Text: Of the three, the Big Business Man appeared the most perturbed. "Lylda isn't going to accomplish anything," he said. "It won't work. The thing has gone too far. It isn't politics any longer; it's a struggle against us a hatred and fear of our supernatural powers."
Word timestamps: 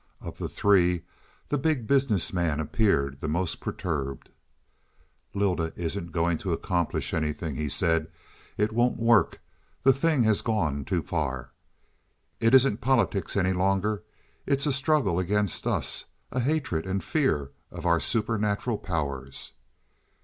Of 0.19 0.39
the 0.39 0.49
three, 0.49 1.03
the 1.49 1.59
Big 1.59 1.85
Business 1.85 2.33
Man 2.33 2.59
appeared 2.59 3.21
the 3.21 3.27
most 3.27 3.59
perturbed. 3.59 4.31
"Lylda 5.35 5.73
isn't 5.75 6.11
going 6.11 6.39
to 6.39 6.53
accomplish 6.53 7.13
anything," 7.13 7.55
he 7.55 7.69
said. 7.69 8.07
"It 8.57 8.71
won't 8.71 8.97
work. 8.99 9.39
The 9.83 9.93
thing 9.93 10.23
has 10.23 10.41
gone 10.41 10.85
too 10.85 11.03
far. 11.03 11.51
It 12.39 12.55
isn't 12.55 12.81
politics 12.81 13.37
any 13.37 13.53
longer; 13.53 14.01
it's 14.47 14.65
a 14.65 14.73
struggle 14.73 15.19
against 15.19 15.67
us 15.67 16.05
a 16.31 16.39
hatred 16.39 16.87
and 16.87 17.03
fear 17.03 17.51
of 17.69 17.85
our 17.85 17.99
supernatural 17.99 18.79
powers." 18.79 19.51